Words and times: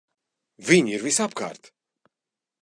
Viņi 0.69 0.95
ir 0.97 1.05
visapkārt! 1.09 1.71